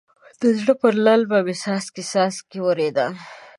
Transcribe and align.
د 0.41 0.43
زړه 0.57 0.73
پر 0.81 0.93
للمه 1.05 1.39
مې 1.45 1.55
څاڅکی 1.61 2.03
څاڅکی 2.11 2.59
ورېده. 2.67 3.07